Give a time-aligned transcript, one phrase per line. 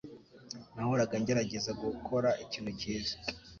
[0.75, 3.15] Nahoraga ngerageza gukora ikintu cyiza